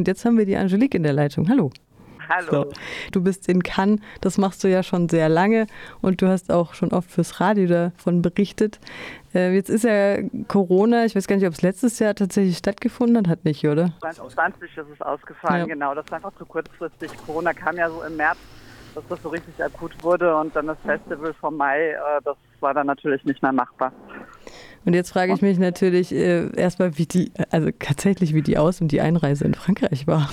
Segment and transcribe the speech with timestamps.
[0.00, 1.46] Und jetzt haben wir die Angelique in der Leitung.
[1.50, 1.70] Hallo.
[2.30, 2.50] Hallo.
[2.50, 2.72] So.
[3.12, 5.66] Du bist in Cannes, das machst du ja schon sehr lange
[6.00, 8.80] und du hast auch schon oft fürs Radio davon berichtet.
[9.34, 10.16] Äh, jetzt ist ja
[10.48, 13.92] Corona, ich weiß gar nicht, ob es letztes Jahr tatsächlich stattgefunden hat, hat nicht, oder?
[14.00, 15.74] 2020 ist es ausgefallen, ja.
[15.74, 15.94] genau.
[15.94, 17.10] Das war einfach zu kurzfristig.
[17.26, 18.38] Corona kam ja so im März,
[18.94, 22.72] dass das so richtig akut wurde und dann das Festival vom Mai, äh, das war
[22.72, 23.92] dann natürlich nicht mehr machbar.
[24.84, 28.80] Und jetzt frage ich mich natürlich äh, erstmal, wie die, also tatsächlich, wie die Aus-
[28.80, 30.30] und die Einreise in Frankreich war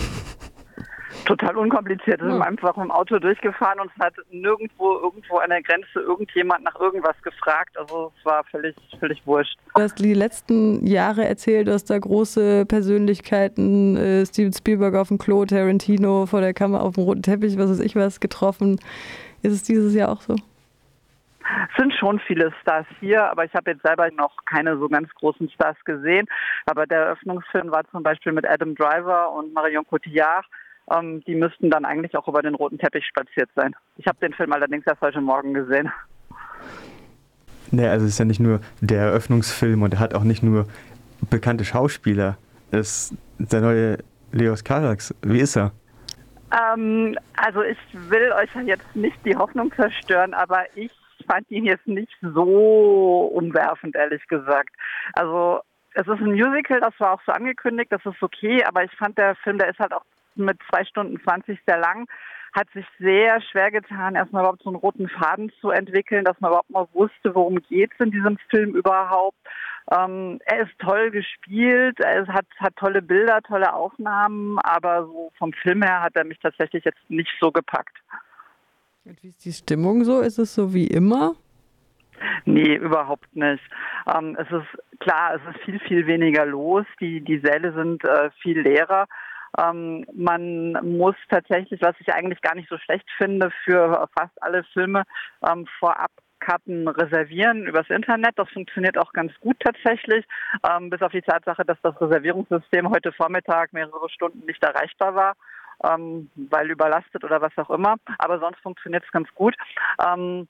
[1.27, 2.21] total unkompliziert.
[2.21, 5.99] Wir sind einfach mit dem Auto durchgefahren und es hat nirgendwo irgendwo an der Grenze
[5.99, 7.77] irgendjemand nach irgendwas gefragt.
[7.77, 9.57] Also es war völlig, völlig wurscht.
[9.75, 15.17] Du hast die letzten Jahre erzählt, dass da große Persönlichkeiten, äh, Steven Spielberg auf dem
[15.17, 18.79] Klo, Tarantino vor der Kamera auf dem roten Teppich, was weiß ich was, getroffen.
[19.41, 20.35] Ist es dieses Jahr auch so?
[21.69, 25.09] Es sind schon viele Stars hier, aber ich habe jetzt selber noch keine so ganz
[25.15, 26.27] großen Stars gesehen.
[26.65, 30.45] Aber der Eröffnungsfilm war zum Beispiel mit Adam Driver und Marion Cotillard
[30.89, 33.75] ähm, die müssten dann eigentlich auch über den roten Teppich spaziert sein.
[33.97, 35.91] Ich habe den Film allerdings erst heute Morgen gesehen.
[37.71, 40.67] Nee, also es ist ja nicht nur der Eröffnungsfilm und er hat auch nicht nur
[41.29, 42.37] bekannte Schauspieler.
[42.71, 43.97] Es ist der neue
[44.31, 45.13] Leos Karax.
[45.21, 45.71] Wie ist er?
[46.51, 50.91] Ähm, also ich will euch jetzt nicht die Hoffnung zerstören, aber ich
[51.29, 54.73] fand ihn jetzt nicht so umwerfend, ehrlich gesagt.
[55.13, 55.61] Also
[55.93, 59.17] es ist ein Musical, das war auch so angekündigt, das ist okay, aber ich fand
[59.17, 60.03] der Film, der ist halt auch
[60.35, 62.07] mit zwei Stunden 20 sehr lang,
[62.53, 66.51] hat sich sehr schwer getan, erstmal überhaupt so einen roten Faden zu entwickeln, dass man
[66.51, 69.37] überhaupt mal wusste, worum geht es in diesem Film überhaupt.
[69.91, 75.31] Ähm, er ist toll gespielt, er ist, hat, hat tolle Bilder, tolle Aufnahmen, aber so
[75.37, 77.95] vom Film her hat er mich tatsächlich jetzt nicht so gepackt.
[79.07, 80.19] Und wie ist die Stimmung so?
[80.19, 81.35] Ist es so wie immer?
[82.43, 83.63] Nee, überhaupt nicht.
[84.13, 86.85] Ähm, es ist klar, es ist viel, viel weniger los.
[86.99, 89.07] Die, die Säle sind äh, viel leerer.
[89.57, 94.65] Ähm, man muss tatsächlich, was ich eigentlich gar nicht so schlecht finde, für fast alle
[94.73, 95.03] Filme
[95.49, 98.33] ähm, vorab Karten reservieren übers Internet.
[98.35, 100.25] Das funktioniert auch ganz gut tatsächlich,
[100.69, 105.33] ähm, bis auf die Tatsache, dass das Reservierungssystem heute Vormittag mehrere Stunden nicht erreichbar war.
[105.83, 107.97] Ähm, weil überlastet oder was auch immer.
[108.17, 109.55] Aber sonst funktioniert es ganz gut.
[110.03, 110.47] Ähm,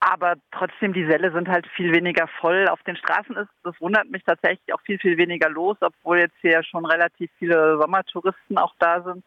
[0.00, 2.68] aber trotzdem, die Säle sind halt viel weniger voll.
[2.68, 6.36] Auf den Straßen ist, das wundert mich tatsächlich, auch viel, viel weniger los, obwohl jetzt
[6.40, 9.24] hier schon relativ viele Sommertouristen auch da sind.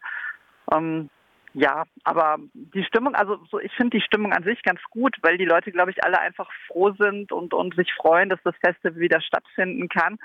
[0.74, 1.10] Ähm,
[1.54, 5.38] ja, aber die Stimmung, also so, ich finde die Stimmung an sich ganz gut, weil
[5.38, 9.02] die Leute, glaube ich, alle einfach froh sind und, und sich freuen, dass das Festival
[9.02, 10.18] wieder stattfinden kann.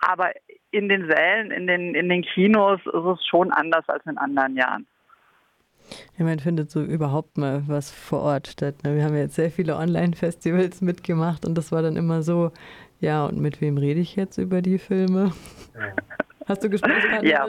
[0.00, 0.30] Aber
[0.74, 4.56] in den Sälen, in den, in den Kinos ist es schon anders als in anderen
[4.56, 4.86] Jahren.
[6.18, 8.76] Ja, man findet so überhaupt mal was vor Ort statt.
[8.84, 8.96] Ne?
[8.96, 12.52] Wir haben jetzt sehr viele Online-Festivals mitgemacht und das war dann immer so,
[13.00, 15.32] ja, und mit wem rede ich jetzt über die Filme?
[16.46, 17.26] Hast du Gesprächspartnerin?
[17.28, 17.46] Ja.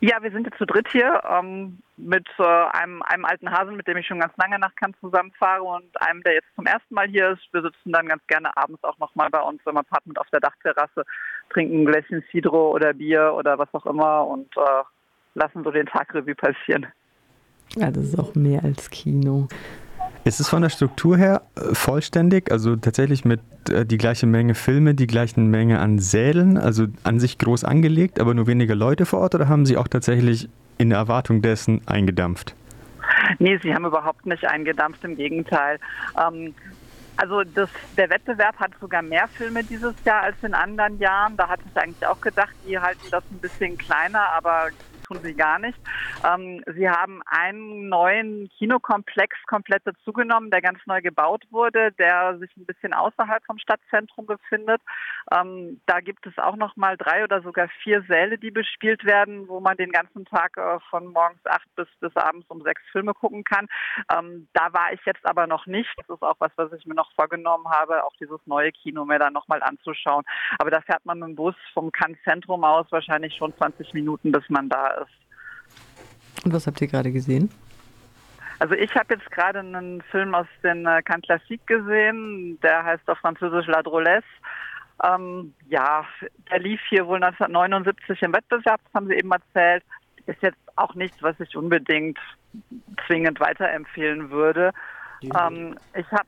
[0.00, 3.86] Ja, wir sind jetzt zu dritt hier ähm, mit äh, einem, einem alten Hasen, mit
[3.86, 7.08] dem ich schon ganz lange nach Cannes zusammenfahre und einem, der jetzt zum ersten Mal
[7.08, 7.42] hier ist.
[7.52, 11.04] Wir sitzen dann ganz gerne abends auch nochmal bei uns im Apartment auf der Dachterrasse,
[11.50, 14.82] trinken ein Gläschen Cidro oder Bier oder was auch immer und äh,
[15.34, 16.86] lassen so den Tag Revue passieren.
[17.76, 19.46] Ja, das ist auch mehr als Kino.
[20.24, 23.40] Ist es von der Struktur her äh, vollständig, also tatsächlich mit
[23.70, 28.20] äh, die gleiche Menge Filme, die gleiche Menge an Sälen, also an sich groß angelegt,
[28.20, 31.80] aber nur weniger Leute vor Ort oder haben Sie auch tatsächlich in der Erwartung dessen
[31.86, 32.54] eingedampft?
[33.38, 35.78] Nee, sie haben überhaupt nicht eingedampft, im Gegenteil.
[36.18, 36.54] Ähm,
[37.16, 41.36] also das, der Wettbewerb hat sogar mehr Filme dieses Jahr als in anderen Jahren.
[41.36, 44.68] Da hatte ich eigentlich auch gedacht, die halten das ein bisschen kleiner, aber
[45.10, 45.78] tun sie gar nicht.
[46.24, 52.54] Ähm, sie haben einen neuen Kinokomplex komplett dazugenommen, der ganz neu gebaut wurde, der sich
[52.56, 54.80] ein bisschen außerhalb vom Stadtzentrum befindet.
[55.32, 59.48] Ähm, da gibt es auch noch mal drei oder sogar vier Säle, die bespielt werden,
[59.48, 63.14] wo man den ganzen Tag äh, von morgens acht bis, bis abends um sechs Filme
[63.14, 63.66] gucken kann.
[64.12, 65.90] Ähm, da war ich jetzt aber noch nicht.
[65.98, 69.18] Das ist auch was, was ich mir noch vorgenommen habe, auch dieses neue Kino mir
[69.18, 70.24] dann noch mal anzuschauen.
[70.58, 74.32] Aber da fährt man mit dem Bus vom Cannes Zentrum aus wahrscheinlich schon 20 Minuten,
[74.32, 76.44] bis man da ist.
[76.44, 77.50] Und was habt ihr gerade gesehen?
[78.58, 83.08] Also ich habe jetzt gerade einen Film aus den äh, Cannes Classique gesehen, der heißt
[83.08, 84.22] auf Französisch La Drôlesse.
[85.02, 86.04] Ähm, ja,
[86.50, 89.82] der lief hier wohl 1979 im Wettbewerb, das haben Sie eben erzählt.
[90.26, 92.18] Ist jetzt auch nichts, was ich unbedingt
[93.06, 94.72] zwingend weiterempfehlen würde.
[95.22, 96.26] Ähm, ich habe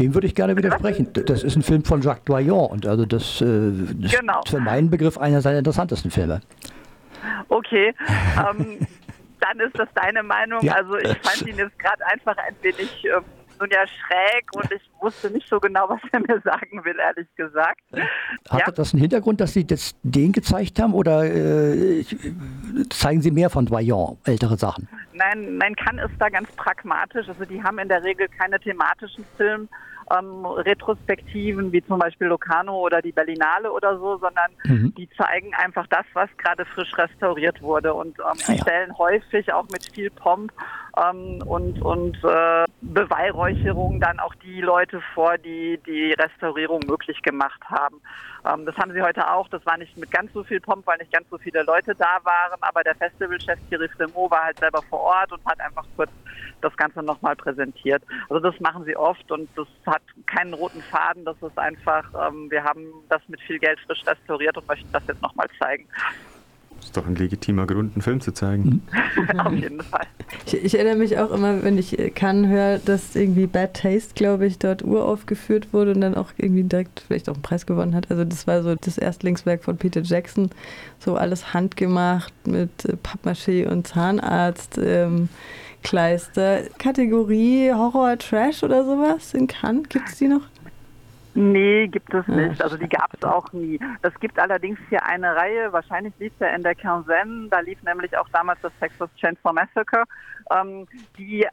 [0.00, 1.08] dem würde ich gerne widersprechen.
[1.12, 4.40] Das ist ein Film von Jacques Doyon und also das, äh, das genau.
[4.40, 6.40] ist für meinen Begriff einer seiner interessantesten Filme.
[7.48, 7.94] Okay,
[8.38, 8.86] ähm,
[9.40, 10.62] dann ist das deine Meinung.
[10.62, 10.74] Ja.
[10.74, 13.24] Also ich fand ihn jetzt gerade einfach ein wenig ähm,
[13.60, 17.28] nun ja schräg und ich wusste nicht so genau, was er mir sagen will, ehrlich
[17.36, 17.80] gesagt.
[18.48, 18.70] Hat ja?
[18.70, 22.04] das einen Hintergrund, dass Sie das, den gezeigt haben oder äh,
[22.90, 24.88] zeigen Sie mehr von Vaillant, ältere Sachen?
[25.14, 27.28] Nein, nein, kann ist da ganz pragmatisch.
[27.28, 29.68] Also die haben in der Regel keine thematischen Filme
[30.10, 34.94] ähm, Retrospektiven wie zum Beispiel Locarno oder die Berlinale oder so, sondern mhm.
[34.94, 38.60] die zeigen einfach das, was gerade frisch restauriert wurde und ähm, ja, ja.
[38.60, 40.52] stellen häufig auch mit viel Pomp
[40.96, 47.60] ähm, und, und äh, Beweihräucherung dann auch die Leute vor, die die Restaurierung möglich gemacht
[47.68, 48.00] haben.
[48.46, 49.48] Ähm, das haben sie heute auch.
[49.48, 52.18] Das war nicht mit ganz so viel Pomp, weil nicht ganz so viele Leute da
[52.22, 56.10] waren, aber der Festivalchef Thierry Fremont war halt selber vor Ort und hat einfach kurz
[56.60, 58.02] das Ganze nochmal präsentiert.
[58.28, 61.24] Also das machen sie oft und das hat keinen roten Faden.
[61.24, 65.06] Das ist einfach, ähm, wir haben das mit viel Geld frisch restauriert und möchten das
[65.06, 65.86] jetzt nochmal zeigen.
[66.84, 68.82] Das ist doch ein legitimer Grund, einen Film zu zeigen.
[69.38, 70.06] Auf jeden Fall.
[70.44, 74.44] Ich, ich, erinnere mich auch immer, wenn ich kann, höre, dass irgendwie Bad Taste, glaube
[74.44, 78.10] ich, dort uraufgeführt wurde und dann auch irgendwie direkt vielleicht auch einen Preis gewonnen hat.
[78.10, 80.50] Also das war so das Erstlingswerk von Peter Jackson.
[80.98, 84.76] So alles handgemacht mit äh, Pappmaché und Zahnarzt.
[84.76, 85.30] Ähm,
[85.82, 86.64] Kleister.
[86.78, 89.88] Kategorie Horror Trash oder sowas in Cannes?
[89.88, 90.42] Gibt es die noch?
[91.36, 92.62] Nee, gibt es nicht.
[92.62, 93.80] Also die gab es auch nie.
[94.02, 98.16] Es gibt allerdings hier eine Reihe, wahrscheinlich lief der in der Quinzaine, da lief nämlich
[98.16, 100.04] auch damals das Texas Chainsaw Massacre.
[100.52, 100.86] Ähm,
[101.18, 101.44] die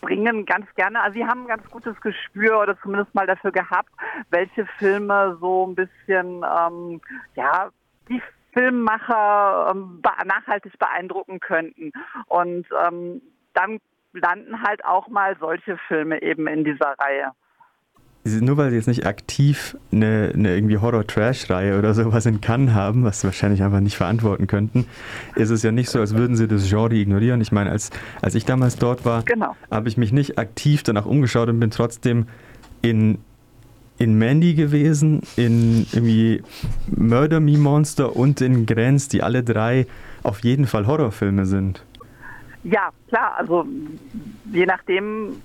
[0.00, 3.90] bringen ganz gerne, also sie haben ein ganz gutes Gespür oder zumindest mal dafür gehabt,
[4.30, 7.00] welche Filme so ein bisschen, ähm,
[7.36, 7.70] ja,
[8.08, 8.20] die
[8.52, 11.92] Filmmacher ähm, nachhaltig beeindrucken könnten.
[12.26, 13.22] Und ähm,
[13.54, 13.78] dann
[14.12, 17.32] landen halt auch mal solche Filme eben in dieser Reihe.
[18.40, 23.04] Nur weil sie jetzt nicht aktiv eine, eine irgendwie Horror-Trash-Reihe oder sowas in Cannes haben,
[23.04, 24.86] was sie wahrscheinlich einfach nicht verantworten könnten,
[25.34, 27.40] ist es ja nicht so, als würden sie das Genre ignorieren.
[27.40, 27.90] Ich meine, als,
[28.22, 29.56] als ich damals dort war, genau.
[29.70, 32.26] habe ich mich nicht aktiv danach umgeschaut und bin trotzdem
[32.82, 33.18] in,
[33.98, 36.42] in Mandy gewesen, in irgendwie
[36.86, 39.86] Murder Me Monster und in Grenz, die alle drei
[40.22, 41.82] auf jeden Fall Horrorfilme sind.
[42.64, 43.34] Ja, klar.
[43.38, 43.66] Also
[44.52, 45.36] je nachdem,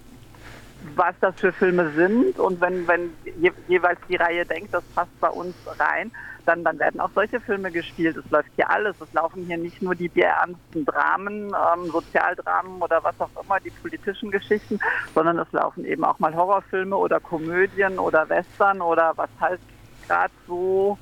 [0.96, 5.20] was das für Filme sind und wenn, wenn je, jeweils die Reihe denkt, das passt
[5.20, 6.12] bei uns rein,
[6.46, 8.18] dann, dann werden auch solche Filme gespielt.
[8.18, 8.96] Es läuft hier alles.
[9.00, 13.70] Es laufen hier nicht nur die bierernsten Dramen, ähm, Sozialdramen oder was auch immer, die
[13.70, 14.80] politischen Geschichten,
[15.16, 19.62] sondern es laufen eben auch mal Horrorfilme oder Komödien oder Western oder was halt
[20.08, 20.98] gerade so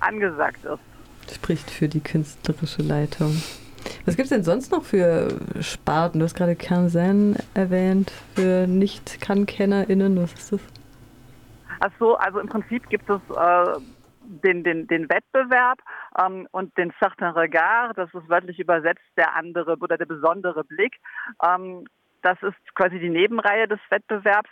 [0.00, 1.34] angesagt ist.
[1.34, 3.42] Spricht für die künstlerische Leitung.
[4.04, 5.28] Was gibt es denn sonst noch für
[5.60, 6.18] Sparten?
[6.18, 10.22] Du hast gerade Kansen erwähnt, für Nicht-Kann-KennerInnen.
[10.22, 10.60] Was ist das?
[11.80, 13.80] Ach so, also im Prinzip gibt es äh,
[14.42, 15.78] den, den, den Wettbewerb
[16.18, 20.96] ähm, und den Certain Regard, das ist wörtlich übersetzt der andere oder der besondere Blick.
[21.46, 21.84] Ähm,
[22.22, 24.50] das ist quasi die Nebenreihe des Wettbewerbs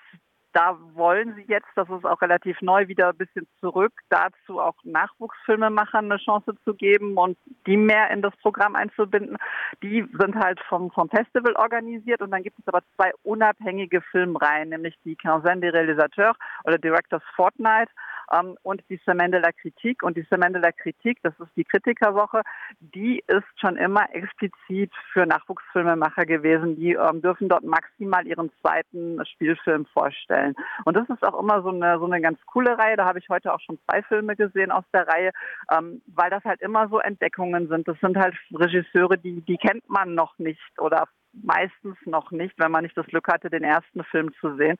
[0.52, 4.76] da wollen sie jetzt, das ist auch relativ neu, wieder ein bisschen zurück, dazu auch
[4.84, 9.36] Nachwuchsfilmemachern eine Chance zu geben und die mehr in das Programm einzubinden.
[9.82, 14.70] Die sind halt vom, vom Festival organisiert und dann gibt es aber zwei unabhängige Filmreihen,
[14.70, 17.88] nämlich die Quinzaine des Réalisateurs oder Directors Fortnight
[18.32, 20.04] ähm, und die Semaine de Critique.
[20.04, 22.42] Und die Semaine de Critique, das ist die Kritikerwoche,
[22.80, 26.76] die ist schon immer explizit für Nachwuchsfilmemacher gewesen.
[26.76, 30.54] Die ähm, dürfen dort maximal ihren zweiten Spielfilm vorstellen.
[30.84, 32.96] Und das ist auch immer so eine, so eine ganz coole Reihe.
[32.96, 35.30] Da habe ich heute auch schon zwei Filme gesehen aus der Reihe,
[35.70, 37.86] ähm, weil das halt immer so Entdeckungen sind.
[37.88, 42.70] Das sind halt Regisseure, die, die kennt man noch nicht oder meistens noch nicht, wenn
[42.70, 44.76] man nicht das Glück hatte, den ersten Film zu sehen.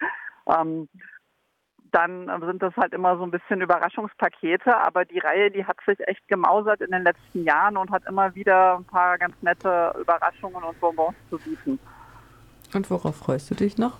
[0.46, 0.88] Ähm,
[1.92, 4.76] dann sind das halt immer so ein bisschen Überraschungspakete.
[4.76, 8.34] Aber die Reihe, die hat sich echt gemausert in den letzten Jahren und hat immer
[8.34, 11.78] wieder ein paar ganz nette Überraschungen und Bonbons zu bieten.
[12.74, 13.98] Und worauf freust du dich noch?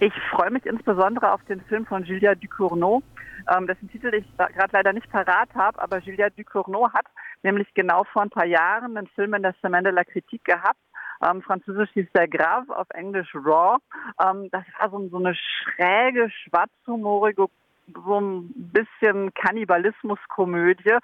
[0.00, 3.02] Ich freue mich insbesondere auf den Film von Julia Ducournau,
[3.48, 7.06] ähm, dessen Titel ich gerade leider nicht parat habe, aber Julia Ducournau hat
[7.42, 10.78] nämlich genau vor ein paar Jahren einen Film in der Semaine de la Critique gehabt,
[11.22, 13.78] ähm, Französisch hieß der Grave, auf Englisch Raw.
[14.22, 17.46] Ähm, das war so, so eine schräge, schwarzhumorige
[17.94, 20.98] so ein bisschen Kannibalismus-Komödie,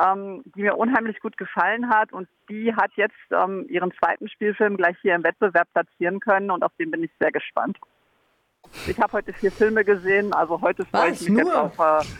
[0.00, 4.76] ähm, die mir unheimlich gut gefallen hat und die hat jetzt ähm, ihren zweiten Spielfilm
[4.76, 7.78] gleich hier im Wettbewerb platzieren können und auf den bin ich sehr gespannt.
[8.88, 11.44] Ich habe heute vier Filme gesehen, also heute freue ich mich nur?
[11.44, 11.78] jetzt auf.
[11.78, 11.82] Äh,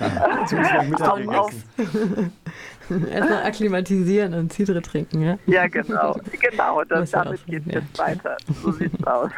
[1.04, 1.52] auf, auf
[3.10, 5.38] Erstmal akklimatisieren und Cidre trinken, ja?
[5.46, 6.18] Ja, genau.
[6.40, 8.36] Genau, das, damit geht es jetzt weiter.
[8.62, 9.30] So sieht es aus.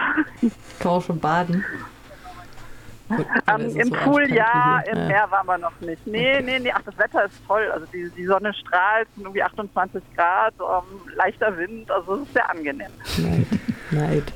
[0.79, 1.65] Kann auch schon baden.
[3.09, 5.07] Gut, ähm, Im so Pool ja, im ja.
[5.07, 6.07] Meer waren wir noch nicht.
[6.07, 7.71] Nee, nee, nee, ach, das Wetter ist toll.
[7.71, 12.49] Also die, die Sonne strahlt, irgendwie 28 Grad, um, leichter Wind, also es ist sehr
[12.49, 12.91] angenehm.
[13.19, 13.47] Neid.
[13.91, 14.33] Neid.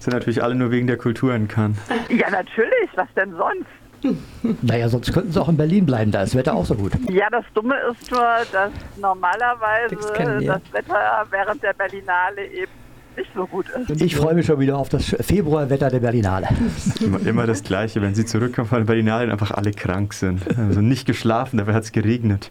[0.00, 1.78] sind natürlich alle nur wegen der Kultur in Cannes.
[2.10, 2.90] Ja, natürlich.
[2.94, 3.66] Was denn sonst?
[4.62, 6.92] Naja, sonst könnten sie auch in Berlin bleiben, da ist das Wetter auch so gut.
[7.10, 12.72] Ja, das Dumme ist nur, dass normalerweise das, das Wetter während der Berlinale eben
[13.16, 14.00] nicht so gut ist.
[14.00, 16.48] Ich freue mich schon wieder auf das Februarwetter der Berlinale.
[17.00, 20.42] Immer, immer, das Gleiche, wenn sie zurückkommen von der Berlinale und einfach alle krank sind.
[20.56, 22.50] Also nicht geschlafen, dabei hat es geregnet.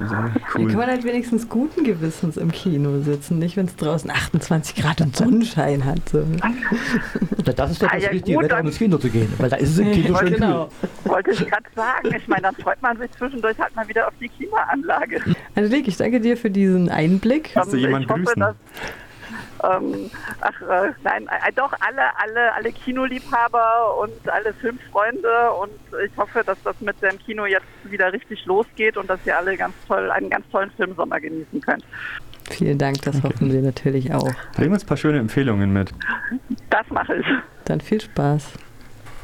[0.00, 0.14] Also
[0.54, 0.64] cool.
[0.64, 4.76] Da kann man halt wenigstens guten Gewissens im Kino sitzen, nicht wenn es draußen 28
[4.76, 6.08] Grad und Sonnenschein hat.
[6.10, 6.24] So.
[7.44, 9.50] Das ist doch das ah, ja, richtige gut, Wetter, um ins Kino zu gehen, weil
[9.50, 10.70] da ist es im Kino schön genau.
[10.80, 11.12] kühl.
[11.12, 12.14] Wollte ich gerade sagen.
[12.16, 15.20] Ich meine, dann freut man sich zwischendurch halt mal wieder auf die Klimaanlage.
[15.54, 17.50] Angelique, ich danke dir für diesen Einblick.
[17.54, 18.44] Hast du jemanden grüßen?
[18.44, 18.56] Hoffe,
[19.64, 20.10] ähm,
[20.40, 25.72] ach äh, nein, äh, doch alle, alle, alle Kinoliebhaber und alle Filmfreunde und
[26.04, 29.56] ich hoffe, dass das mit dem Kino jetzt wieder richtig losgeht und dass ihr alle
[29.56, 31.84] ganz toll, einen ganz tollen Filmsommer genießen könnt.
[32.50, 33.28] Vielen Dank, das okay.
[33.28, 34.30] hoffen wir natürlich auch.
[34.54, 35.92] Bringen uns ein paar schöne Empfehlungen mit.
[36.70, 37.26] Das mache ich.
[37.64, 38.52] Dann viel Spaß.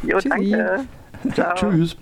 [0.02, 0.28] Jo, Tschüssi.
[0.28, 0.84] danke.
[1.32, 1.54] Ciao.
[1.54, 1.92] Tschüss.